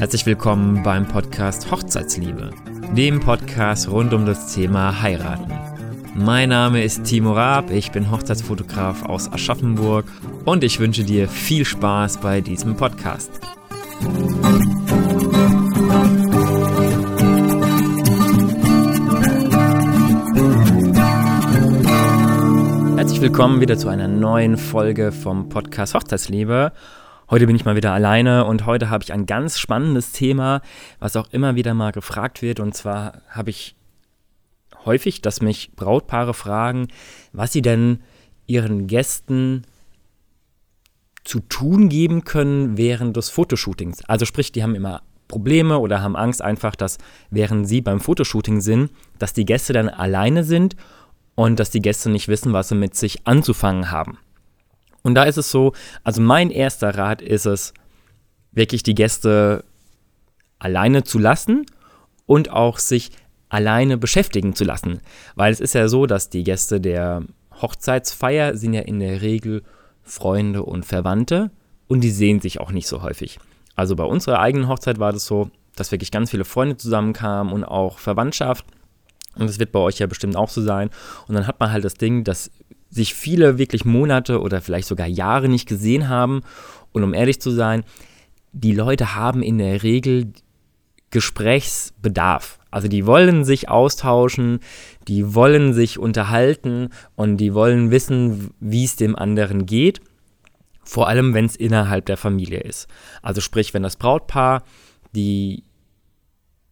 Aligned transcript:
Herzlich 0.00 0.24
willkommen 0.24 0.82
beim 0.82 1.06
Podcast 1.06 1.70
Hochzeitsliebe, 1.70 2.52
dem 2.96 3.20
Podcast 3.20 3.90
rund 3.90 4.14
um 4.14 4.24
das 4.24 4.54
Thema 4.54 5.02
Heiraten. 5.02 5.52
Mein 6.14 6.48
Name 6.48 6.82
ist 6.82 7.04
Timo 7.04 7.34
Raab, 7.34 7.70
ich 7.70 7.92
bin 7.92 8.10
Hochzeitsfotograf 8.10 9.04
aus 9.04 9.30
Aschaffenburg 9.30 10.06
und 10.46 10.64
ich 10.64 10.80
wünsche 10.80 11.04
dir 11.04 11.28
viel 11.28 11.66
Spaß 11.66 12.16
bei 12.16 12.40
diesem 12.40 12.76
Podcast. 12.76 13.30
Herzlich 22.96 23.20
willkommen 23.20 23.60
wieder 23.60 23.76
zu 23.76 23.88
einer 23.88 24.08
neuen 24.08 24.56
Folge 24.56 25.12
vom 25.12 25.50
Podcast 25.50 25.94
Hochzeitsliebe. 25.94 26.72
Heute 27.30 27.46
bin 27.46 27.54
ich 27.54 27.64
mal 27.64 27.76
wieder 27.76 27.92
alleine 27.92 28.44
und 28.44 28.66
heute 28.66 28.90
habe 28.90 29.04
ich 29.04 29.12
ein 29.12 29.24
ganz 29.24 29.56
spannendes 29.56 30.10
Thema, 30.10 30.62
was 30.98 31.14
auch 31.14 31.28
immer 31.30 31.54
wieder 31.54 31.74
mal 31.74 31.92
gefragt 31.92 32.42
wird. 32.42 32.58
Und 32.58 32.74
zwar 32.74 33.22
habe 33.28 33.50
ich 33.50 33.76
häufig, 34.84 35.22
dass 35.22 35.40
mich 35.40 35.70
Brautpaare 35.76 36.34
fragen, 36.34 36.88
was 37.32 37.52
sie 37.52 37.62
denn 37.62 38.00
ihren 38.48 38.88
Gästen 38.88 39.62
zu 41.22 41.38
tun 41.38 41.88
geben 41.88 42.24
können 42.24 42.76
während 42.76 43.16
des 43.16 43.28
Fotoshootings. 43.30 44.04
Also 44.06 44.24
sprich, 44.24 44.50
die 44.50 44.64
haben 44.64 44.74
immer 44.74 45.02
Probleme 45.28 45.78
oder 45.78 46.02
haben 46.02 46.16
Angst 46.16 46.42
einfach, 46.42 46.74
dass 46.74 46.98
während 47.30 47.68
sie 47.68 47.80
beim 47.80 48.00
Fotoshooting 48.00 48.60
sind, 48.60 48.90
dass 49.20 49.34
die 49.34 49.44
Gäste 49.44 49.72
dann 49.72 49.88
alleine 49.88 50.42
sind 50.42 50.74
und 51.36 51.60
dass 51.60 51.70
die 51.70 51.80
Gäste 51.80 52.10
nicht 52.10 52.26
wissen, 52.26 52.52
was 52.52 52.70
sie 52.70 52.74
mit 52.74 52.96
sich 52.96 53.24
anzufangen 53.28 53.92
haben. 53.92 54.18
Und 55.02 55.14
da 55.14 55.24
ist 55.24 55.38
es 55.38 55.50
so, 55.50 55.72
also 56.04 56.20
mein 56.20 56.50
erster 56.50 56.96
Rat 56.96 57.22
ist 57.22 57.46
es, 57.46 57.72
wirklich 58.52 58.82
die 58.82 58.94
Gäste 58.94 59.64
alleine 60.58 61.04
zu 61.04 61.18
lassen 61.18 61.66
und 62.26 62.50
auch 62.50 62.78
sich 62.78 63.10
alleine 63.48 63.96
beschäftigen 63.96 64.54
zu 64.54 64.64
lassen. 64.64 65.00
Weil 65.34 65.52
es 65.52 65.60
ist 65.60 65.74
ja 65.74 65.88
so, 65.88 66.06
dass 66.06 66.30
die 66.30 66.44
Gäste 66.44 66.80
der 66.80 67.22
Hochzeitsfeier 67.60 68.56
sind 68.56 68.74
ja 68.74 68.82
in 68.82 69.00
der 69.00 69.22
Regel 69.22 69.62
Freunde 70.02 70.62
und 70.64 70.84
Verwandte 70.84 71.50
und 71.88 72.02
die 72.02 72.10
sehen 72.10 72.40
sich 72.40 72.60
auch 72.60 72.72
nicht 72.72 72.88
so 72.88 73.02
häufig. 73.02 73.38
Also 73.76 73.96
bei 73.96 74.04
unserer 74.04 74.40
eigenen 74.40 74.68
Hochzeit 74.68 74.98
war 74.98 75.12
das 75.12 75.26
so, 75.26 75.50
dass 75.76 75.92
wirklich 75.92 76.10
ganz 76.10 76.30
viele 76.30 76.44
Freunde 76.44 76.76
zusammenkamen 76.76 77.52
und 77.52 77.64
auch 77.64 77.98
Verwandtschaft. 77.98 78.66
Und 79.36 79.48
das 79.48 79.58
wird 79.58 79.72
bei 79.72 79.78
euch 79.78 79.98
ja 79.98 80.06
bestimmt 80.06 80.36
auch 80.36 80.48
so 80.48 80.60
sein. 80.60 80.90
Und 81.28 81.34
dann 81.34 81.46
hat 81.46 81.60
man 81.60 81.70
halt 81.70 81.84
das 81.84 81.94
Ding, 81.94 82.24
dass 82.24 82.50
sich 82.90 83.14
viele 83.14 83.58
wirklich 83.58 83.84
Monate 83.84 84.40
oder 84.40 84.60
vielleicht 84.60 84.88
sogar 84.88 85.06
Jahre 85.06 85.48
nicht 85.48 85.68
gesehen 85.68 86.08
haben. 86.08 86.42
Und 86.92 87.04
um 87.04 87.14
ehrlich 87.14 87.40
zu 87.40 87.50
sein, 87.50 87.84
die 88.52 88.72
Leute 88.72 89.14
haben 89.14 89.42
in 89.42 89.58
der 89.58 89.82
Regel 89.82 90.32
Gesprächsbedarf. 91.10 92.58
Also 92.70 92.88
die 92.88 93.06
wollen 93.06 93.44
sich 93.44 93.68
austauschen, 93.68 94.60
die 95.08 95.34
wollen 95.34 95.72
sich 95.72 95.98
unterhalten 95.98 96.90
und 97.16 97.38
die 97.38 97.54
wollen 97.54 97.90
wissen, 97.90 98.50
wie 98.60 98.84
es 98.84 98.96
dem 98.96 99.16
anderen 99.16 99.66
geht. 99.66 100.00
Vor 100.84 101.08
allem, 101.08 101.34
wenn 101.34 101.46
es 101.46 101.56
innerhalb 101.56 102.06
der 102.06 102.16
Familie 102.16 102.60
ist. 102.60 102.88
Also 103.22 103.40
sprich, 103.40 103.74
wenn 103.74 103.82
das 103.82 103.96
Brautpaar 103.96 104.62
die 105.14 105.64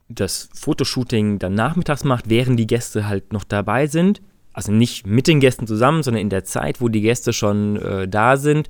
das 0.08 0.48
Fotoshooting 0.54 1.38
dann 1.38 1.54
nachmittags 1.54 2.04
macht, 2.04 2.30
während 2.30 2.58
die 2.58 2.66
Gäste 2.66 3.06
halt 3.06 3.32
noch 3.32 3.44
dabei 3.44 3.86
sind, 3.86 4.22
also 4.58 4.72
nicht 4.72 5.06
mit 5.06 5.28
den 5.28 5.38
Gästen 5.38 5.68
zusammen, 5.68 6.02
sondern 6.02 6.20
in 6.20 6.30
der 6.30 6.42
Zeit, 6.42 6.80
wo 6.80 6.88
die 6.88 7.00
Gäste 7.00 7.32
schon 7.32 7.76
äh, 7.76 8.08
da 8.08 8.36
sind, 8.36 8.66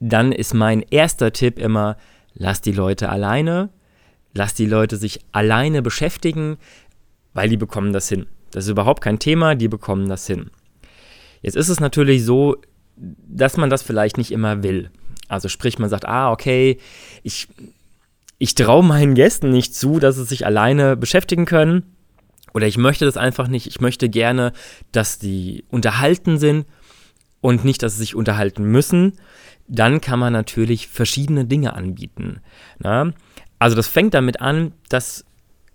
dann 0.00 0.32
ist 0.32 0.52
mein 0.52 0.82
erster 0.82 1.32
Tipp 1.32 1.60
immer, 1.60 1.96
lass 2.34 2.60
die 2.60 2.72
Leute 2.72 3.08
alleine, 3.08 3.68
lass 4.34 4.54
die 4.54 4.66
Leute 4.66 4.96
sich 4.96 5.20
alleine 5.30 5.80
beschäftigen, 5.80 6.56
weil 7.34 7.48
die 7.48 7.56
bekommen 7.56 7.92
das 7.92 8.08
hin. 8.08 8.26
Das 8.50 8.64
ist 8.64 8.70
überhaupt 8.70 9.00
kein 9.00 9.20
Thema, 9.20 9.54
die 9.54 9.68
bekommen 9.68 10.08
das 10.08 10.26
hin. 10.26 10.50
Jetzt 11.40 11.54
ist 11.54 11.68
es 11.68 11.78
natürlich 11.78 12.24
so, 12.24 12.56
dass 12.96 13.56
man 13.56 13.70
das 13.70 13.82
vielleicht 13.84 14.18
nicht 14.18 14.32
immer 14.32 14.64
will. 14.64 14.90
Also 15.28 15.48
sprich, 15.48 15.78
man 15.78 15.88
sagt, 15.88 16.04
ah, 16.04 16.32
okay, 16.32 16.78
ich, 17.22 17.46
ich 18.38 18.56
traue 18.56 18.82
meinen 18.82 19.14
Gästen 19.14 19.52
nicht 19.52 19.76
zu, 19.76 20.00
dass 20.00 20.16
sie 20.16 20.24
sich 20.24 20.46
alleine 20.46 20.96
beschäftigen 20.96 21.44
können 21.44 21.94
oder 22.54 22.66
ich 22.66 22.78
möchte 22.78 23.04
das 23.04 23.16
einfach 23.16 23.48
nicht. 23.48 23.66
Ich 23.66 23.80
möchte 23.80 24.08
gerne, 24.08 24.52
dass 24.92 25.18
die 25.18 25.64
unterhalten 25.70 26.38
sind 26.38 26.66
und 27.40 27.64
nicht, 27.64 27.82
dass 27.82 27.94
sie 27.94 28.00
sich 28.00 28.14
unterhalten 28.14 28.64
müssen. 28.64 29.14
Dann 29.68 30.00
kann 30.00 30.18
man 30.18 30.32
natürlich 30.32 30.88
verschiedene 30.88 31.44
Dinge 31.44 31.74
anbieten. 31.74 32.40
Na? 32.78 33.12
Also 33.58 33.76
das 33.76 33.88
fängt 33.88 34.14
damit 34.14 34.40
an, 34.40 34.72
dass 34.88 35.24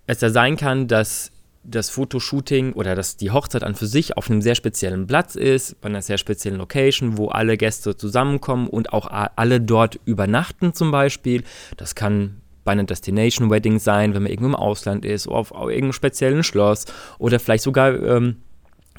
es 0.06 0.20
ja 0.20 0.30
sein 0.30 0.56
kann, 0.56 0.88
dass 0.88 1.32
das 1.64 1.90
Fotoshooting 1.90 2.72
oder 2.72 2.94
dass 2.94 3.16
die 3.16 3.30
Hochzeit 3.30 3.62
an 3.62 3.74
für 3.74 3.86
sich 3.86 4.16
auf 4.16 4.30
einem 4.30 4.40
sehr 4.40 4.54
speziellen 4.54 5.06
Platz 5.06 5.34
ist, 5.34 5.80
bei 5.80 5.88
einer 5.88 6.02
sehr 6.02 6.16
speziellen 6.16 6.58
Location, 6.58 7.18
wo 7.18 7.28
alle 7.28 7.56
Gäste 7.56 7.96
zusammenkommen 7.96 8.68
und 8.68 8.92
auch 8.92 9.06
alle 9.10 9.60
dort 9.60 10.00
übernachten 10.04 10.72
zum 10.72 10.90
Beispiel. 10.90 11.44
Das 11.76 11.94
kann 11.94 12.40
bei 12.68 12.72
einer 12.72 12.84
Destination 12.84 13.48
Wedding 13.48 13.78
sein, 13.78 14.12
wenn 14.12 14.24
man 14.24 14.30
irgendwo 14.30 14.50
im 14.50 14.54
Ausland 14.54 15.06
ist, 15.06 15.26
oder 15.26 15.38
auf, 15.38 15.52
auf 15.52 15.70
irgendeinem 15.70 15.94
speziellen 15.94 16.42
Schloss 16.42 16.84
oder 17.18 17.40
vielleicht 17.40 17.64
sogar 17.64 17.98
ähm, 17.98 18.42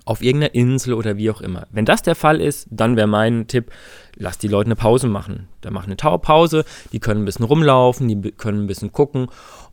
auf 0.05 0.23
irgendeiner 0.23 0.55
Insel 0.55 0.95
oder 0.95 1.17
wie 1.17 1.29
auch 1.29 1.39
immer. 1.39 1.67
Wenn 1.69 1.85
das 1.85 2.01
der 2.01 2.15
Fall 2.15 2.41
ist, 2.41 2.67
dann 2.71 2.95
wäre 2.95 3.05
mein 3.05 3.45
Tipp, 3.45 3.71
lass 4.15 4.39
die 4.39 4.47
Leute 4.47 4.69
eine 4.69 4.75
Pause 4.75 5.05
machen. 5.05 5.49
Da 5.61 5.69
machen 5.69 5.85
eine 5.85 5.97
Tauerpause, 5.97 6.65
die 6.91 6.99
können 6.99 7.21
ein 7.21 7.25
bisschen 7.25 7.45
rumlaufen, 7.45 8.07
die 8.07 8.31
können 8.31 8.63
ein 8.63 8.67
bisschen 8.67 8.91
gucken 8.91 9.27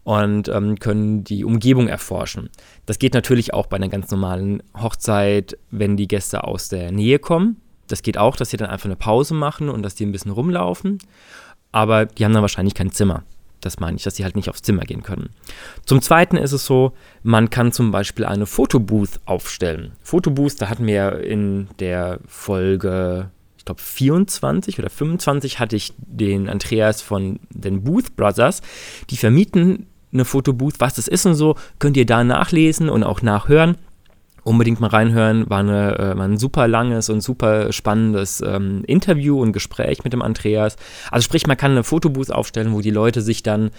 und 0.04 0.50
ähm, 0.50 0.78
können 0.78 1.24
die 1.24 1.42
Umgebung 1.46 1.88
erforschen. 1.88 2.50
Das 2.84 2.98
geht 2.98 3.14
natürlich 3.14 3.54
auch 3.54 3.64
bei 3.64 3.76
einer 3.76 3.88
ganz 3.88 4.10
normalen 4.10 4.62
Hochzeit, 4.78 5.56
wenn 5.70 5.96
die 5.96 6.06
Gäste 6.06 6.44
aus 6.44 6.68
der 6.68 6.92
Nähe 6.92 7.18
kommen. 7.18 7.62
Das 7.88 8.02
geht 8.02 8.18
auch, 8.18 8.36
dass 8.36 8.50
sie 8.50 8.58
dann 8.58 8.68
einfach 8.68 8.84
eine 8.84 8.96
Pause 8.96 9.32
machen 9.32 9.70
und 9.70 9.82
dass 9.82 9.94
die 9.94 10.04
ein 10.04 10.12
bisschen 10.12 10.32
rumlaufen. 10.32 10.98
Aber 11.72 12.04
die 12.04 12.26
haben 12.26 12.34
dann 12.34 12.42
wahrscheinlich 12.42 12.74
kein 12.74 12.92
Zimmer. 12.92 13.22
Das 13.66 13.80
meine 13.80 13.96
ich, 13.96 14.02
dass 14.02 14.16
sie 14.16 14.24
halt 14.24 14.36
nicht 14.36 14.48
aufs 14.48 14.62
Zimmer 14.62 14.82
gehen 14.82 15.02
können. 15.02 15.30
Zum 15.84 16.00
Zweiten 16.00 16.36
ist 16.36 16.52
es 16.52 16.64
so, 16.64 16.92
man 17.22 17.50
kann 17.50 17.72
zum 17.72 17.90
Beispiel 17.90 18.24
eine 18.24 18.46
Fotobooth 18.46 19.20
aufstellen. 19.24 19.92
Fotobooth, 20.02 20.60
da 20.60 20.68
hatten 20.68 20.86
wir 20.86 21.20
in 21.20 21.68
der 21.78 22.20
Folge, 22.26 23.30
ich 23.58 23.64
glaube 23.64 23.82
24 23.82 24.78
oder 24.78 24.90
25 24.90 25.58
hatte 25.58 25.76
ich 25.76 25.92
den 25.98 26.48
Andreas 26.48 27.02
von 27.02 27.40
den 27.50 27.82
Booth 27.82 28.16
Brothers. 28.16 28.62
Die 29.10 29.16
vermieten 29.16 29.86
eine 30.12 30.24
Fotobooth. 30.24 30.80
Was 30.80 30.94
das 30.94 31.08
ist 31.08 31.26
und 31.26 31.34
so, 31.34 31.56
könnt 31.78 31.96
ihr 31.96 32.06
da 32.06 32.24
nachlesen 32.24 32.88
und 32.88 33.02
auch 33.02 33.22
nachhören 33.22 33.76
unbedingt 34.46 34.80
mal 34.80 34.88
reinhören. 34.88 35.50
War, 35.50 35.60
eine, 35.60 35.98
äh, 35.98 36.16
war 36.16 36.24
ein 36.24 36.38
super 36.38 36.68
langes 36.68 37.10
und 37.10 37.20
super 37.20 37.72
spannendes 37.72 38.40
ähm, 38.40 38.84
Interview 38.86 39.40
und 39.40 39.52
Gespräch 39.52 40.04
mit 40.04 40.12
dem 40.12 40.22
Andreas. 40.22 40.76
Also 41.10 41.24
sprich, 41.24 41.46
man 41.46 41.56
kann 41.56 41.72
eine 41.72 41.84
Fotobooth 41.84 42.30
aufstellen, 42.30 42.72
wo 42.72 42.80
die 42.80 42.90
Leute 42.90 43.22
sich 43.22 43.42
dann 43.42 43.70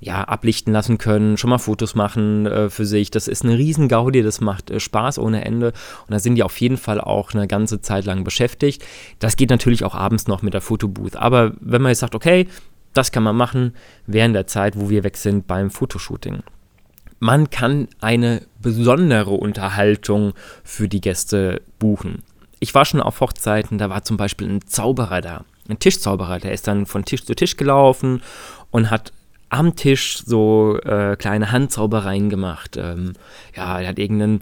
ja, 0.00 0.22
ablichten 0.22 0.72
lassen 0.72 0.98
können, 0.98 1.36
schon 1.36 1.50
mal 1.50 1.58
Fotos 1.58 1.94
machen 1.94 2.46
äh, 2.46 2.70
für 2.70 2.86
sich. 2.86 3.10
Das 3.10 3.26
ist 3.26 3.44
eine 3.44 3.58
riesen 3.58 3.88
Gaudi, 3.88 4.22
das 4.22 4.40
macht 4.40 4.70
äh, 4.70 4.78
Spaß 4.78 5.18
ohne 5.18 5.44
Ende. 5.44 5.68
Und 6.06 6.12
da 6.12 6.18
sind 6.18 6.36
die 6.36 6.42
auf 6.42 6.60
jeden 6.60 6.76
Fall 6.76 7.00
auch 7.00 7.32
eine 7.32 7.48
ganze 7.48 7.80
Zeit 7.80 8.04
lang 8.04 8.22
beschäftigt. 8.22 8.84
Das 9.18 9.36
geht 9.36 9.50
natürlich 9.50 9.84
auch 9.84 9.94
abends 9.94 10.28
noch 10.28 10.42
mit 10.42 10.54
der 10.54 10.60
Fotobooth. 10.60 11.16
Aber 11.16 11.52
wenn 11.60 11.82
man 11.82 11.90
jetzt 11.90 12.00
sagt, 12.00 12.14
okay, 12.14 12.46
das 12.92 13.10
kann 13.10 13.24
man 13.24 13.34
machen 13.34 13.74
während 14.06 14.36
der 14.36 14.46
Zeit, 14.46 14.78
wo 14.78 14.90
wir 14.90 15.02
weg 15.02 15.16
sind 15.16 15.48
beim 15.48 15.70
Fotoshooting 15.70 16.42
man 17.20 17.50
kann 17.50 17.88
eine 18.00 18.42
besondere 18.60 19.30
Unterhaltung 19.30 20.32
für 20.62 20.88
die 20.88 21.00
Gäste 21.00 21.62
buchen. 21.78 22.22
Ich 22.60 22.74
war 22.74 22.84
schon 22.84 23.00
auf 23.00 23.20
Hochzeiten, 23.20 23.78
da 23.78 23.90
war 23.90 24.04
zum 24.04 24.16
Beispiel 24.16 24.48
ein 24.48 24.66
Zauberer 24.66 25.20
da, 25.20 25.44
ein 25.68 25.78
Tischzauberer, 25.78 26.38
der 26.38 26.52
ist 26.52 26.66
dann 26.66 26.86
von 26.86 27.04
Tisch 27.04 27.24
zu 27.24 27.34
Tisch 27.34 27.56
gelaufen 27.56 28.22
und 28.70 28.90
hat 28.90 29.12
am 29.50 29.76
Tisch 29.76 30.22
so 30.24 30.78
äh, 30.84 31.16
kleine 31.16 31.52
Handzaubereien 31.52 32.28
gemacht. 32.28 32.76
Ähm, 32.76 33.12
ja, 33.54 33.80
er 33.80 33.88
hat 33.88 33.98
irgendeinen 33.98 34.40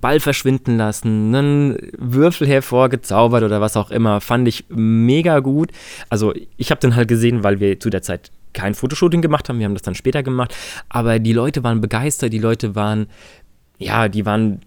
Ball 0.00 0.20
verschwinden 0.20 0.78
lassen, 0.78 1.34
einen 1.34 1.78
Würfel 1.98 2.48
hervorgezaubert 2.48 3.42
oder 3.42 3.60
was 3.60 3.76
auch 3.76 3.90
immer. 3.90 4.20
Fand 4.20 4.48
ich 4.48 4.64
mega 4.68 5.40
gut. 5.40 5.70
Also 6.08 6.32
ich 6.56 6.70
habe 6.70 6.80
den 6.80 6.96
halt 6.96 7.08
gesehen, 7.08 7.44
weil 7.44 7.60
wir 7.60 7.78
zu 7.78 7.90
der 7.90 8.02
Zeit 8.02 8.30
kein 8.54 8.74
Fotoshooting 8.74 9.20
gemacht 9.20 9.48
haben, 9.48 9.58
wir 9.58 9.66
haben 9.66 9.74
das 9.74 9.82
dann 9.82 9.94
später 9.94 10.22
gemacht, 10.22 10.54
aber 10.88 11.18
die 11.18 11.32
Leute 11.32 11.62
waren 11.62 11.80
begeistert, 11.80 12.32
die 12.32 12.38
Leute 12.38 12.74
waren, 12.74 13.08
ja, 13.78 14.08
die 14.08 14.24
waren 14.24 14.60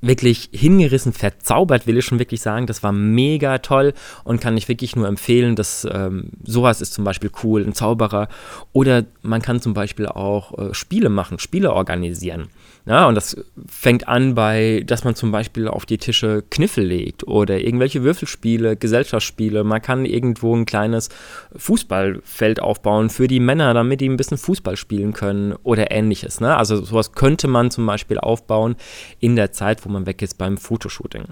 wirklich 0.00 0.48
hingerissen, 0.52 1.12
verzaubert, 1.12 1.86
will 1.86 1.98
ich 1.98 2.04
schon 2.04 2.18
wirklich 2.18 2.40
sagen. 2.40 2.66
Das 2.66 2.82
war 2.82 2.92
mega 2.92 3.58
toll 3.58 3.92
und 4.24 4.40
kann 4.40 4.56
ich 4.56 4.68
wirklich 4.68 4.96
nur 4.96 5.06
empfehlen, 5.06 5.56
dass 5.56 5.86
ähm, 5.90 6.30
sowas 6.42 6.80
ist 6.80 6.94
zum 6.94 7.04
Beispiel 7.04 7.30
cool, 7.42 7.64
ein 7.64 7.74
Zauberer. 7.74 8.28
Oder 8.72 9.04
man 9.22 9.42
kann 9.42 9.60
zum 9.60 9.74
Beispiel 9.74 10.06
auch 10.06 10.56
äh, 10.58 10.74
Spiele 10.74 11.10
machen, 11.10 11.38
Spiele 11.38 11.72
organisieren. 11.72 12.48
Ja, 12.86 13.06
und 13.06 13.14
das 13.14 13.36
fängt 13.66 14.08
an 14.08 14.34
bei, 14.34 14.82
dass 14.86 15.04
man 15.04 15.14
zum 15.14 15.30
Beispiel 15.30 15.68
auf 15.68 15.84
die 15.84 15.98
Tische 15.98 16.42
Kniffel 16.50 16.84
legt 16.84 17.26
oder 17.26 17.60
irgendwelche 17.60 18.02
Würfelspiele, 18.02 18.76
Gesellschaftsspiele. 18.76 19.64
Man 19.64 19.82
kann 19.82 20.06
irgendwo 20.06 20.56
ein 20.56 20.64
kleines 20.64 21.10
Fußballfeld 21.54 22.60
aufbauen 22.60 23.10
für 23.10 23.28
die 23.28 23.40
Männer, 23.40 23.74
damit 23.74 24.00
die 24.00 24.08
ein 24.08 24.16
bisschen 24.16 24.38
Fußball 24.38 24.76
spielen 24.76 25.12
können 25.12 25.54
oder 25.62 25.90
ähnliches. 25.90 26.40
Ne? 26.40 26.56
Also 26.56 26.82
sowas 26.82 27.12
könnte 27.12 27.48
man 27.48 27.70
zum 27.70 27.84
Beispiel 27.84 28.18
aufbauen 28.18 28.76
in 29.18 29.36
der 29.36 29.52
Zeit, 29.52 29.84
wo 29.84 29.90
man 29.90 30.06
weg 30.06 30.22
ist 30.22 30.38
beim 30.38 30.56
Fotoshooting. 30.56 31.24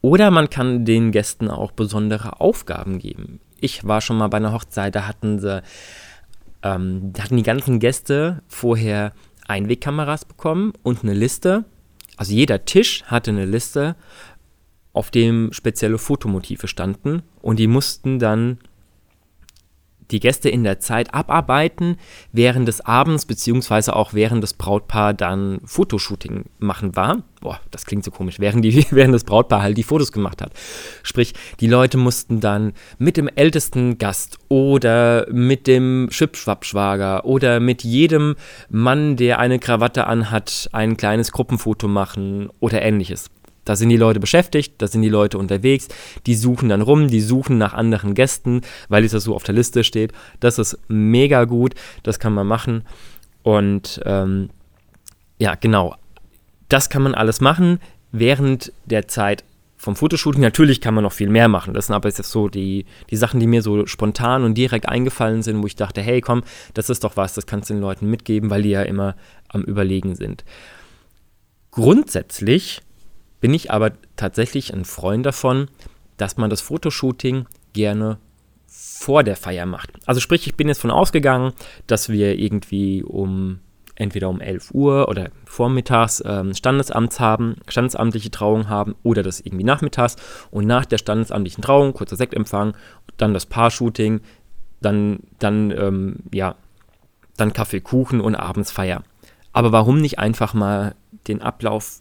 Oder 0.00 0.30
man 0.30 0.48
kann 0.48 0.84
den 0.84 1.10
Gästen 1.10 1.50
auch 1.50 1.72
besondere 1.72 2.40
Aufgaben 2.40 3.00
geben. 3.00 3.40
Ich 3.60 3.86
war 3.86 4.00
schon 4.00 4.16
mal 4.16 4.28
bei 4.28 4.36
einer 4.36 4.52
Hochzeit, 4.52 4.94
da 4.94 5.08
hatten 5.08 5.40
sie, 5.40 5.62
ähm, 6.62 7.12
da 7.12 7.24
hatten 7.24 7.36
die 7.36 7.42
ganzen 7.42 7.80
Gäste 7.80 8.42
vorher 8.46 9.12
Einwegkameras 9.48 10.24
bekommen 10.24 10.72
und 10.82 11.02
eine 11.02 11.14
Liste. 11.14 11.64
Also 12.16 12.32
jeder 12.32 12.64
Tisch 12.64 13.02
hatte 13.04 13.30
eine 13.30 13.44
Liste, 13.44 13.96
auf 14.92 15.10
dem 15.10 15.52
spezielle 15.52 15.98
Fotomotive 15.98 16.66
standen 16.66 17.22
und 17.40 17.58
die 17.58 17.66
mussten 17.66 18.18
dann 18.18 18.58
die 20.10 20.20
Gäste 20.20 20.48
in 20.48 20.64
der 20.64 20.80
Zeit 20.80 21.14
abarbeiten, 21.14 21.96
während 22.32 22.68
des 22.68 22.80
Abends 22.80 23.26
beziehungsweise 23.26 23.94
auch 23.94 24.14
während 24.14 24.42
das 24.42 24.54
Brautpaar 24.54 25.14
dann 25.14 25.60
Fotoshooting 25.64 26.44
machen 26.58 26.96
war. 26.96 27.22
Boah, 27.40 27.60
das 27.70 27.86
klingt 27.86 28.04
so 28.04 28.10
komisch, 28.10 28.40
während, 28.40 28.64
die, 28.64 28.86
während 28.90 29.14
das 29.14 29.24
Brautpaar 29.24 29.62
halt 29.62 29.76
die 29.76 29.82
Fotos 29.82 30.12
gemacht 30.12 30.42
hat. 30.42 30.52
Sprich, 31.02 31.34
die 31.60 31.68
Leute 31.68 31.98
mussten 31.98 32.40
dann 32.40 32.72
mit 32.98 33.16
dem 33.16 33.28
ältesten 33.28 33.98
Gast 33.98 34.38
oder 34.48 35.26
mit 35.30 35.66
dem 35.66 36.08
Schwipschwappschwager 36.10 37.24
oder 37.24 37.60
mit 37.60 37.84
jedem 37.84 38.34
Mann, 38.70 39.16
der 39.16 39.38
eine 39.38 39.58
Krawatte 39.58 40.06
anhat, 40.06 40.68
ein 40.72 40.96
kleines 40.96 41.32
Gruppenfoto 41.32 41.86
machen 41.86 42.50
oder 42.60 42.82
ähnliches. 42.82 43.30
Da 43.68 43.76
sind 43.76 43.90
die 43.90 43.98
Leute 43.98 44.18
beschäftigt, 44.18 44.74
da 44.78 44.86
sind 44.86 45.02
die 45.02 45.10
Leute 45.10 45.36
unterwegs, 45.36 45.88
die 46.24 46.34
suchen 46.34 46.70
dann 46.70 46.80
rum, 46.80 47.08
die 47.08 47.20
suchen 47.20 47.58
nach 47.58 47.74
anderen 47.74 48.14
Gästen, 48.14 48.62
weil 48.88 49.04
es 49.04 49.12
das 49.12 49.24
so 49.24 49.34
auf 49.34 49.42
der 49.42 49.54
Liste 49.54 49.84
steht. 49.84 50.12
Das 50.40 50.58
ist 50.58 50.78
mega 50.88 51.44
gut, 51.44 51.74
das 52.02 52.18
kann 52.18 52.32
man 52.32 52.46
machen. 52.46 52.84
Und 53.42 54.00
ähm, 54.06 54.48
ja, 55.38 55.54
genau, 55.54 55.96
das 56.70 56.88
kann 56.88 57.02
man 57.02 57.14
alles 57.14 57.42
machen 57.42 57.78
während 58.10 58.72
der 58.86 59.06
Zeit 59.06 59.44
vom 59.76 59.96
Fotoshooting. 59.96 60.40
Natürlich 60.40 60.80
kann 60.80 60.94
man 60.94 61.04
noch 61.04 61.12
viel 61.12 61.28
mehr 61.28 61.48
machen. 61.48 61.74
Das 61.74 61.88
sind 61.88 61.94
aber 61.94 62.08
jetzt 62.08 62.22
so 62.24 62.48
die, 62.48 62.86
die 63.10 63.16
Sachen, 63.16 63.38
die 63.38 63.46
mir 63.46 63.60
so 63.60 63.86
spontan 63.86 64.44
und 64.44 64.54
direkt 64.54 64.88
eingefallen 64.88 65.42
sind, 65.42 65.62
wo 65.62 65.66
ich 65.66 65.76
dachte, 65.76 66.00
hey, 66.00 66.22
komm, 66.22 66.42
das 66.72 66.88
ist 66.88 67.04
doch 67.04 67.18
was, 67.18 67.34
das 67.34 67.46
kannst 67.46 67.68
du 67.68 67.74
den 67.74 67.82
Leuten 67.82 68.08
mitgeben, 68.08 68.48
weil 68.48 68.62
die 68.62 68.70
ja 68.70 68.82
immer 68.82 69.14
am 69.48 69.62
Überlegen 69.62 70.14
sind. 70.14 70.44
Grundsätzlich 71.70 72.80
bin 73.40 73.54
ich 73.54 73.70
aber 73.70 73.92
tatsächlich 74.16 74.72
ein 74.72 74.84
Freund 74.84 75.24
davon, 75.24 75.68
dass 76.16 76.36
man 76.36 76.50
das 76.50 76.60
Fotoshooting 76.60 77.46
gerne 77.72 78.18
vor 78.66 79.22
der 79.22 79.36
Feier 79.36 79.66
macht. 79.66 79.90
Also 80.06 80.20
sprich, 80.20 80.46
ich 80.46 80.56
bin 80.56 80.68
jetzt 80.68 80.80
von 80.80 80.90
ausgegangen, 80.90 81.52
dass 81.86 82.08
wir 82.08 82.38
irgendwie 82.38 83.02
um 83.02 83.60
entweder 83.94 84.28
um 84.28 84.40
11 84.40 84.70
Uhr 84.72 85.08
oder 85.08 85.30
vormittags 85.44 86.22
ähm, 86.24 86.54
Standesamts 86.54 87.18
haben, 87.18 87.56
standesamtliche 87.66 88.30
Trauung 88.30 88.68
haben 88.68 88.94
oder 89.02 89.22
das 89.22 89.40
irgendwie 89.40 89.64
nachmittags 89.64 90.16
und 90.50 90.66
nach 90.66 90.84
der 90.84 90.98
standesamtlichen 90.98 91.62
Trauung, 91.62 91.94
kurzer 91.94 92.16
Sektempfang, 92.16 92.76
dann 93.16 93.34
das 93.34 93.46
Paar-Shooting, 93.46 94.20
dann, 94.80 95.20
dann, 95.40 95.72
ähm, 95.72 96.16
ja, 96.32 96.54
dann 97.36 97.52
Kaffee, 97.52 97.80
Kuchen 97.80 98.20
und 98.20 98.36
abends 98.36 98.70
Feier. 98.70 99.02
Aber 99.52 99.72
warum 99.72 100.00
nicht 100.00 100.18
einfach 100.18 100.54
mal 100.54 100.94
den 101.26 101.42
Ablauf 101.42 102.00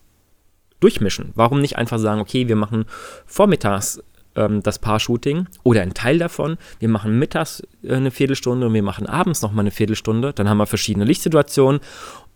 durchmischen. 0.80 1.32
Warum 1.36 1.62
nicht 1.62 1.78
einfach 1.78 2.00
sagen, 2.00 2.22
okay, 2.22 2.48
wir 2.48 2.56
machen 2.56 2.86
vormittags 3.26 4.02
ähm, 4.38 4.64
das 4.64 4.80
Paar-Shooting 4.80 5.48
oder 5.64 5.82
ein 5.82 5.94
Teil 5.94 6.20
davon, 6.20 6.58
wir 6.80 6.90
machen 6.90 7.20
mittags 7.20 7.64
äh, 7.84 7.96
eine 7.96 8.12
Viertelstunde 8.12 8.68
und 8.68 8.74
wir 8.74 8.84
machen 8.84 9.08
abends 9.08 9.42
nochmal 9.42 9.64
eine 9.64 9.72
Viertelstunde, 9.72 10.32
dann 10.34 10.48
haben 10.48 10.58
wir 10.58 10.68
verschiedene 10.68 11.06
Lichtsituationen 11.06 11.82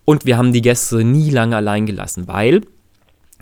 und 0.03 0.25
wir 0.25 0.37
haben 0.37 0.51
die 0.51 0.61
Gäste 0.61 1.03
nie 1.03 1.29
lange 1.29 1.55
allein 1.55 1.85
gelassen, 1.85 2.27
weil 2.27 2.61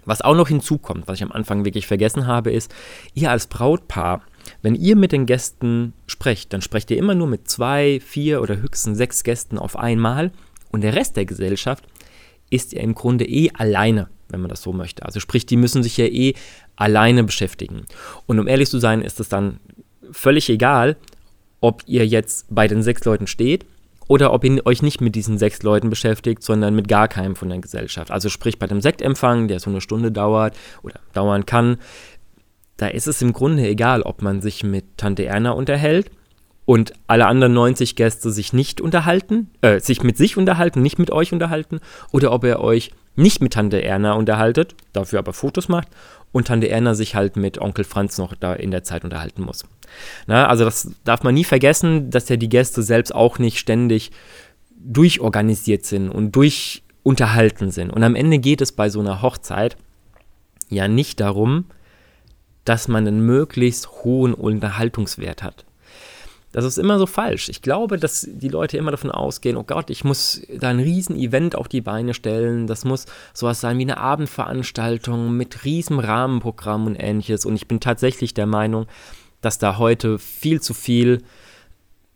was 0.05 0.21
auch 0.21 0.35
noch 0.35 0.47
hinzukommt, 0.47 1.07
was 1.07 1.17
ich 1.17 1.23
am 1.23 1.31
Anfang 1.31 1.65
wirklich 1.65 1.85
vergessen 1.85 2.25
habe, 2.25 2.51
ist, 2.51 2.73
ihr 3.13 3.29
als 3.29 3.47
Brautpaar, 3.47 4.21
wenn 4.61 4.73
ihr 4.73 4.95
mit 4.95 5.11
den 5.11 5.25
Gästen 5.25 5.93
sprecht, 6.07 6.51
dann 6.51 6.61
sprecht 6.61 6.89
ihr 6.89 6.97
immer 6.97 7.15
nur 7.15 7.27
mit 7.27 7.49
zwei, 7.49 7.99
vier 8.03 8.41
oder 8.41 8.57
höchstens 8.57 8.97
sechs 8.97 9.23
Gästen 9.23 9.57
auf 9.57 9.77
einmal 9.77 10.31
und 10.71 10.81
der 10.81 10.95
Rest 10.95 11.15
der 11.15 11.25
Gesellschaft 11.25 11.85
ist 12.49 12.73
ja 12.73 12.81
im 12.81 12.95
Grunde 12.95 13.25
eh 13.25 13.51
alleine 13.51 14.09
wenn 14.29 14.41
man 14.41 14.49
das 14.49 14.61
so 14.61 14.73
möchte. 14.73 15.05
Also 15.05 15.19
sprich, 15.19 15.45
die 15.45 15.57
müssen 15.57 15.83
sich 15.83 15.97
ja 15.97 16.05
eh 16.05 16.33
alleine 16.75 17.23
beschäftigen. 17.23 17.85
Und 18.25 18.39
um 18.39 18.47
ehrlich 18.47 18.69
zu 18.69 18.79
sein, 18.79 19.01
ist 19.01 19.19
es 19.19 19.29
dann 19.29 19.59
völlig 20.11 20.49
egal, 20.49 20.95
ob 21.61 21.83
ihr 21.85 22.07
jetzt 22.07 22.47
bei 22.49 22.67
den 22.67 22.83
sechs 22.83 23.03
Leuten 23.05 23.27
steht 23.27 23.65
oder 24.07 24.33
ob 24.33 24.43
ihr 24.43 24.65
euch 24.65 24.81
nicht 24.81 25.01
mit 25.01 25.15
diesen 25.15 25.37
sechs 25.37 25.61
Leuten 25.61 25.89
beschäftigt, 25.89 26.41
sondern 26.41 26.75
mit 26.75 26.87
gar 26.87 27.07
keinem 27.07 27.35
von 27.35 27.49
der 27.49 27.59
Gesellschaft. 27.59 28.11
Also 28.11 28.29
sprich 28.29 28.57
bei 28.57 28.67
dem 28.67 28.81
Sektempfang, 28.81 29.47
der 29.47 29.59
so 29.59 29.69
eine 29.69 29.81
Stunde 29.81 30.11
dauert 30.11 30.57
oder 30.81 30.99
dauern 31.13 31.45
kann, 31.45 31.77
da 32.77 32.87
ist 32.87 33.07
es 33.07 33.21
im 33.21 33.33
Grunde 33.33 33.67
egal, 33.67 34.01
ob 34.03 34.21
man 34.21 34.41
sich 34.41 34.63
mit 34.63 34.97
Tante 34.97 35.25
Erna 35.25 35.51
unterhält 35.51 36.09
und 36.65 36.93
alle 37.07 37.25
anderen 37.25 37.53
90 37.53 37.95
Gäste 37.95 38.31
sich 38.31 38.53
nicht 38.53 38.79
unterhalten, 38.79 39.49
äh, 39.61 39.79
sich 39.79 40.01
mit 40.01 40.17
sich 40.17 40.37
unterhalten, 40.37 40.81
nicht 40.81 40.97
mit 40.97 41.11
euch 41.11 41.33
unterhalten, 41.33 41.79
oder 42.11 42.31
ob 42.31 42.43
ihr 42.45 42.59
euch 42.59 42.91
nicht 43.19 43.41
mit 43.41 43.53
Tante 43.53 43.83
Erna 43.83 44.13
unterhaltet, 44.13 44.75
dafür 44.93 45.19
aber 45.19 45.33
Fotos 45.33 45.67
macht 45.67 45.87
und 46.31 46.47
Tante 46.47 46.69
Erna 46.69 46.95
sich 46.95 47.15
halt 47.15 47.35
mit 47.35 47.59
Onkel 47.59 47.83
Franz 47.83 48.17
noch 48.17 48.33
da 48.33 48.53
in 48.53 48.71
der 48.71 48.83
Zeit 48.83 49.03
unterhalten 49.03 49.43
muss. 49.43 49.65
Na, 50.27 50.47
also 50.47 50.65
das 50.65 50.91
darf 51.03 51.23
man 51.23 51.33
nie 51.33 51.43
vergessen, 51.43 52.09
dass 52.09 52.29
ja 52.29 52.37
die 52.37 52.49
Gäste 52.49 52.83
selbst 52.83 53.13
auch 53.13 53.39
nicht 53.39 53.59
ständig 53.59 54.11
durchorganisiert 54.77 55.85
sind 55.85 56.09
und 56.09 56.35
durchunterhalten 56.35 57.71
sind. 57.71 57.91
Und 57.91 58.03
am 58.03 58.15
Ende 58.15 58.39
geht 58.39 58.61
es 58.61 58.71
bei 58.71 58.89
so 58.89 58.99
einer 58.99 59.21
Hochzeit 59.21 59.75
ja 60.69 60.87
nicht 60.87 61.19
darum, 61.19 61.65
dass 62.63 62.87
man 62.87 63.07
einen 63.07 63.25
möglichst 63.25 64.03
hohen 64.03 64.33
Unterhaltungswert 64.33 65.43
hat. 65.43 65.65
Das 66.51 66.65
ist 66.65 66.79
immer 66.79 66.97
so 66.97 67.05
falsch. 67.05 67.49
Ich 67.49 67.61
glaube, 67.61 67.97
dass 67.97 68.27
die 68.27 68.47
Leute 68.47 68.77
immer 68.77 68.91
davon 68.91 69.11
ausgehen, 69.11 69.55
oh 69.55 69.63
Gott, 69.63 69.91
ich 69.91 70.03
muss 70.03 70.41
da 70.59 70.69
ein 70.69 70.79
Riesen-Event 70.79 71.55
auf 71.55 71.67
die 71.67 71.81
Beine 71.81 72.15
stellen. 72.15 72.65
Das 72.65 72.85
muss 72.85 73.05
sowas 73.33 73.61
sein 73.61 73.77
wie 73.77 73.83
eine 73.83 73.97
Abendveranstaltung 73.97 75.37
mit 75.37 75.63
riesen 75.63 75.99
Rahmenprogramm 75.99 76.87
und 76.87 76.95
ähnliches. 76.95 77.45
Und 77.45 77.55
ich 77.55 77.67
bin 77.67 77.79
tatsächlich 77.79 78.33
der 78.33 78.47
Meinung, 78.47 78.87
dass 79.41 79.59
da 79.59 79.77
heute 79.77 80.17
viel 80.17 80.59
zu 80.59 80.73
viel 80.73 81.21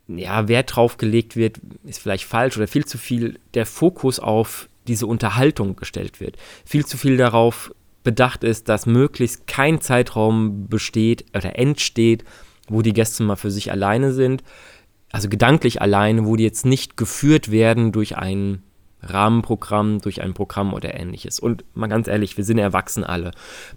ja, 0.07 0.47
Wert 0.47 0.75
drauf 0.75 0.97
gelegt 0.97 1.35
wird, 1.35 1.59
ist 1.85 2.01
vielleicht 2.01 2.25
falsch, 2.25 2.57
oder 2.57 2.67
viel 2.67 2.85
zu 2.85 2.97
viel 2.97 3.39
der 3.53 3.65
Fokus 3.65 4.19
auf 4.19 4.67
diese 4.87 5.07
Unterhaltung 5.07 5.75
gestellt 5.75 6.19
wird. 6.19 6.37
Viel 6.65 6.85
zu 6.85 6.97
viel 6.97 7.17
darauf 7.17 7.73
bedacht 8.03 8.43
ist, 8.43 8.67
dass 8.67 8.85
möglichst 8.85 9.47
kein 9.47 9.79
Zeitraum 9.79 10.67
besteht 10.67 11.25
oder 11.35 11.57
entsteht, 11.57 12.25
wo 12.67 12.81
die 12.81 12.93
Gäste 12.93 13.23
mal 13.23 13.35
für 13.35 13.51
sich 13.51 13.71
alleine 13.71 14.13
sind, 14.13 14.43
also 15.11 15.29
gedanklich 15.29 15.81
alleine, 15.81 16.25
wo 16.25 16.35
die 16.35 16.43
jetzt 16.43 16.65
nicht 16.65 16.97
geführt 16.97 17.51
werden 17.51 17.91
durch 17.91 18.17
ein 18.17 18.63
Rahmenprogramm, 19.01 19.99
durch 20.01 20.21
ein 20.21 20.33
Programm 20.33 20.73
oder 20.73 20.93
ähnliches. 20.95 21.39
Und 21.39 21.65
mal 21.75 21.87
ganz 21.87 22.07
ehrlich, 22.07 22.37
wir 22.37 22.43
sind 22.43 22.57
erwachsen 22.57 23.03
alle, 23.03 23.31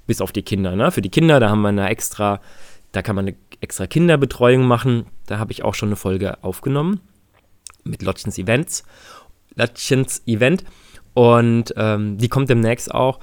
bis 0.06 0.20
auf 0.20 0.32
die 0.32 0.42
Kinder. 0.42 0.76
Ne? 0.76 0.90
Für 0.92 1.02
die 1.02 1.10
Kinder, 1.10 1.40
da 1.40 1.50
haben 1.50 1.62
wir 1.62 1.68
eine 1.68 1.88
extra, 1.88 2.40
da 2.92 3.02
kann 3.02 3.16
man 3.16 3.26
eine 3.26 3.36
extra 3.60 3.86
Kinderbetreuung 3.86 4.64
machen. 4.66 5.06
Da 5.26 5.38
habe 5.38 5.52
ich 5.52 5.64
auch 5.64 5.74
schon 5.74 5.90
eine 5.90 5.96
Folge 5.96 6.42
aufgenommen 6.42 7.00
mit 7.84 8.02
Lottchens 8.02 8.38
Events. 8.38 8.84
Lottchens 9.54 10.22
Event. 10.26 10.64
Und 11.14 11.74
ähm, 11.76 12.18
die 12.18 12.28
kommt 12.28 12.48
demnächst 12.48 12.92
auch. 12.92 13.20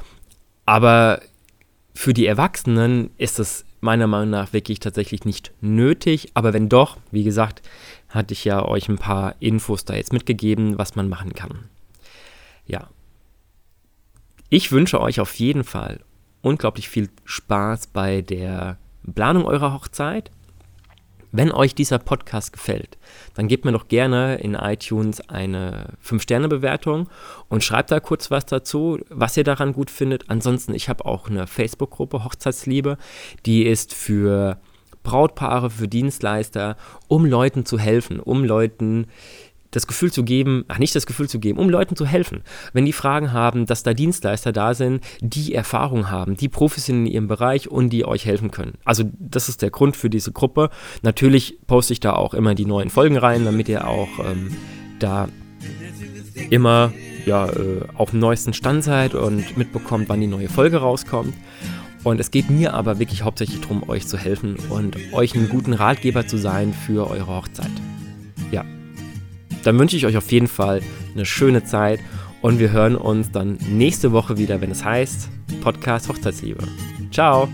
Aber 0.65 1.21
für 1.93 2.13
die 2.13 2.25
Erwachsenen 2.25 3.11
ist 3.17 3.39
es 3.39 3.65
meiner 3.83 4.07
Meinung 4.07 4.31
nach 4.31 4.53
wirklich 4.53 4.79
tatsächlich 4.79 5.25
nicht 5.25 5.51
nötig. 5.61 6.31
Aber 6.33 6.53
wenn 6.53 6.69
doch, 6.69 6.97
wie 7.11 7.23
gesagt, 7.23 7.61
hatte 8.09 8.33
ich 8.33 8.45
ja 8.45 8.65
euch 8.65 8.89
ein 8.89 8.97
paar 8.97 9.35
Infos 9.39 9.85
da 9.85 9.95
jetzt 9.95 10.13
mitgegeben, 10.13 10.77
was 10.77 10.95
man 10.95 11.09
machen 11.09 11.33
kann. 11.33 11.65
Ja. 12.65 12.89
Ich 14.49 14.71
wünsche 14.71 15.01
euch 15.01 15.19
auf 15.19 15.33
jeden 15.35 15.63
Fall 15.63 15.99
unglaublich 16.41 16.89
viel 16.89 17.09
Spaß 17.25 17.87
bei 17.87 18.21
der 18.21 18.77
Planung 19.13 19.45
eurer 19.45 19.73
Hochzeit. 19.73 20.31
Wenn 21.35 21.51
euch 21.51 21.73
dieser 21.73 21.97
Podcast 21.97 22.53
gefällt, 22.53 22.99
dann 23.33 23.47
gebt 23.47 23.65
mir 23.65 23.71
doch 23.71 23.87
gerne 23.87 24.35
in 24.35 24.53
iTunes 24.53 25.19
eine 25.29 25.87
5-Sterne-Bewertung 26.05 27.09
und 27.49 27.63
schreibt 27.63 27.89
da 27.89 27.99
kurz 27.99 28.29
was 28.29 28.45
dazu, 28.45 28.99
was 29.09 29.35
ihr 29.35 29.43
daran 29.43 29.73
gut 29.73 29.89
findet. 29.89 30.29
Ansonsten, 30.29 30.75
ich 30.75 30.89
habe 30.89 31.05
auch 31.05 31.31
eine 31.31 31.47
Facebook-Gruppe 31.47 32.23
Hochzeitsliebe, 32.23 32.99
die 33.47 33.63
ist 33.63 33.95
für 33.95 34.59
Brautpaare, 35.01 35.71
für 35.71 35.87
Dienstleister, 35.87 36.77
um 37.07 37.25
Leuten 37.25 37.65
zu 37.65 37.79
helfen, 37.79 38.19
um 38.19 38.43
Leuten 38.43 39.07
das 39.75 39.87
Gefühl 39.87 40.11
zu 40.11 40.23
geben, 40.23 40.65
ach 40.67 40.77
nicht 40.77 40.95
das 40.95 41.05
Gefühl 41.05 41.27
zu 41.27 41.39
geben, 41.39 41.59
um 41.59 41.69
Leuten 41.69 41.95
zu 41.95 42.05
helfen. 42.05 42.43
Wenn 42.73 42.85
die 42.85 42.93
Fragen 42.93 43.33
haben, 43.33 43.65
dass 43.65 43.83
da 43.83 43.93
Dienstleister 43.93 44.51
da 44.51 44.73
sind, 44.73 45.03
die 45.21 45.53
Erfahrung 45.53 46.09
haben, 46.09 46.37
die 46.37 46.49
Profis 46.49 46.85
sind 46.85 47.05
in 47.05 47.11
ihrem 47.11 47.27
Bereich 47.27 47.69
und 47.69 47.89
die 47.89 48.05
euch 48.05 48.25
helfen 48.25 48.51
können. 48.51 48.73
Also 48.85 49.03
das 49.19 49.49
ist 49.49 49.61
der 49.61 49.71
Grund 49.71 49.97
für 49.97 50.09
diese 50.09 50.31
Gruppe. 50.31 50.69
Natürlich 51.01 51.59
poste 51.67 51.93
ich 51.93 51.99
da 51.99 52.13
auch 52.13 52.33
immer 52.33 52.55
die 52.55 52.65
neuen 52.65 52.89
Folgen 52.89 53.17
rein, 53.17 53.45
damit 53.45 53.69
ihr 53.69 53.87
auch 53.87 54.09
ähm, 54.19 54.55
da 54.99 55.27
immer 56.49 56.93
ja, 57.25 57.47
äh, 57.49 57.81
auf 57.95 58.11
dem 58.11 58.19
neuesten 58.19 58.53
Stand 58.53 58.83
seid 58.83 59.15
und 59.15 59.57
mitbekommt, 59.57 60.09
wann 60.09 60.21
die 60.21 60.27
neue 60.27 60.49
Folge 60.49 60.77
rauskommt. 60.77 61.33
Und 62.03 62.19
es 62.19 62.31
geht 62.31 62.49
mir 62.49 62.73
aber 62.73 62.99
wirklich 62.99 63.23
hauptsächlich 63.23 63.61
darum, 63.61 63.87
euch 63.87 64.07
zu 64.07 64.17
helfen 64.17 64.57
und 64.69 64.97
euch 65.13 65.35
einen 65.35 65.47
guten 65.47 65.73
Ratgeber 65.73 66.27
zu 66.27 66.37
sein 66.37 66.73
für 66.73 67.09
eure 67.09 67.27
Hochzeit. 67.27 67.71
Dann 69.63 69.79
wünsche 69.79 69.95
ich 69.95 70.05
euch 70.05 70.17
auf 70.17 70.31
jeden 70.31 70.47
Fall 70.47 70.81
eine 71.13 71.25
schöne 71.25 71.63
Zeit 71.63 71.99
und 72.41 72.59
wir 72.59 72.71
hören 72.71 72.95
uns 72.95 73.31
dann 73.31 73.57
nächste 73.69 74.11
Woche 74.11 74.37
wieder, 74.37 74.61
wenn 74.61 74.71
es 74.71 74.83
heißt 74.83 75.29
Podcast 75.61 76.09
Hochzeitsliebe. 76.09 76.63
Ciao! 77.11 77.47